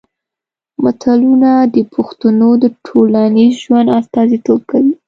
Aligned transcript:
متلونه 0.83 1.51
د 1.75 1.77
پښتنو 1.93 2.49
د 2.63 2.65
ټولنیز 2.85 3.53
ژوند 3.63 3.87
استازیتوب 3.99 4.59
کوي 4.71 4.93